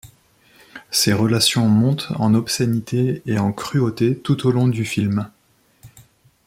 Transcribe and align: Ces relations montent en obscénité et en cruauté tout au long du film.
Ces 0.89 1.13
relations 1.13 1.67
montent 1.67 2.07
en 2.15 2.33
obscénité 2.33 3.21
et 3.27 3.37
en 3.37 3.53
cruauté 3.53 4.17
tout 4.17 4.47
au 4.47 4.51
long 4.51 4.67
du 4.67 4.83
film. 4.83 5.29